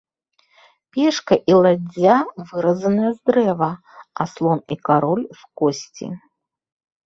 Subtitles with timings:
[0.95, 2.15] Пешка і ладдзя
[2.49, 3.69] выразаны з дрэва,
[4.21, 6.07] а слон і кароль з косці.